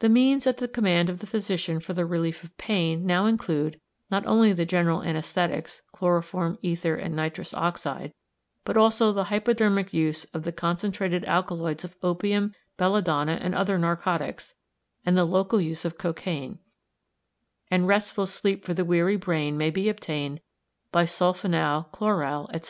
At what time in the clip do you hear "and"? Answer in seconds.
6.96-7.14, 13.40-13.54, 15.06-15.16, 17.70-17.86